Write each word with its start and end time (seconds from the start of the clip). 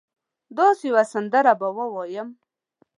داسي 0.57 0.85
یوه 0.89 1.03
سندره 1.13 1.53
به 1.59 1.67
ووایم 1.77 2.29